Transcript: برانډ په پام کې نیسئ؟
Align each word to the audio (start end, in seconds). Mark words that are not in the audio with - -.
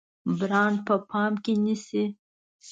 برانډ 0.37 0.77
په 0.87 0.95
پام 1.09 1.33
کې 1.43 1.53
نیسئ؟ 1.63 2.03